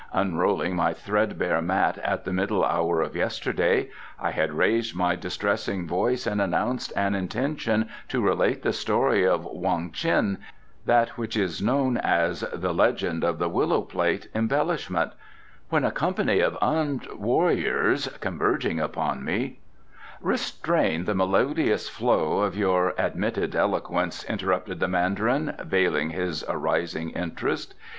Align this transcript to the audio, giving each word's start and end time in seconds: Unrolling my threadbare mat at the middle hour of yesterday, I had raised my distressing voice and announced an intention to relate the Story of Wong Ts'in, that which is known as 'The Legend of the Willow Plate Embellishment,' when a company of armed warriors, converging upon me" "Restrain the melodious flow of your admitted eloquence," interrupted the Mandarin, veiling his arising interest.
Unrolling 0.13 0.75
my 0.75 0.93
threadbare 0.93 1.61
mat 1.61 1.99
at 1.99 2.23
the 2.25 2.33
middle 2.33 2.65
hour 2.65 3.01
of 3.01 3.15
yesterday, 3.15 3.91
I 4.19 4.31
had 4.31 4.51
raised 4.51 4.95
my 4.95 5.15
distressing 5.15 5.87
voice 5.87 6.25
and 6.25 6.41
announced 6.41 6.91
an 6.95 7.13
intention 7.13 7.87
to 8.07 8.23
relate 8.25 8.63
the 8.63 8.73
Story 8.73 9.27
of 9.27 9.45
Wong 9.45 9.91
Ts'in, 9.93 10.39
that 10.87 11.09
which 11.19 11.37
is 11.37 11.61
known 11.61 11.97
as 11.97 12.39
'The 12.51 12.73
Legend 12.73 13.23
of 13.23 13.37
the 13.37 13.47
Willow 13.47 13.81
Plate 13.81 14.27
Embellishment,' 14.33 15.13
when 15.69 15.83
a 15.83 15.91
company 15.91 16.39
of 16.39 16.57
armed 16.61 17.07
warriors, 17.11 18.07
converging 18.21 18.79
upon 18.79 19.23
me" 19.23 19.59
"Restrain 20.31 21.05
the 21.05 21.13
melodious 21.13 21.89
flow 21.89 22.39
of 22.39 22.57
your 22.57 22.95
admitted 22.97 23.55
eloquence," 23.55 24.23
interrupted 24.23 24.79
the 24.79 24.87
Mandarin, 24.87 25.53
veiling 25.63 26.09
his 26.09 26.43
arising 26.49 27.11
interest. 27.11 27.75